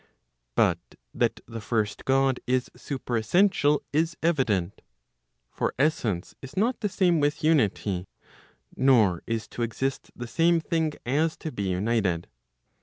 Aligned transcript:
But 0.55 0.79
that 1.13 1.41
the 1.47 1.61
first 1.61 2.05
God 2.05 2.39
is 2.47 2.69
superessential,* 2.75 3.81
is 3.93 4.17
evident. 4.23 4.81
For 5.51 5.75
essence 5.77 6.33
is 6.41 6.57
not 6.57 6.79
the 6.79 6.89
same 6.89 7.19
with 7.19 7.43
unity, 7.43 8.07
nor 8.75 9.21
is 9.27 9.47
to 9.49 9.61
exist 9.61 10.09
the 10.15 10.25
same 10.25 10.59
thing 10.59 10.93
as 11.05 11.37
to 11.37 11.51
be 11.51 11.67
united. 11.69 12.27